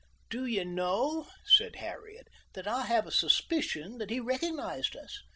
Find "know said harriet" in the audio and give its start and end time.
0.65-2.27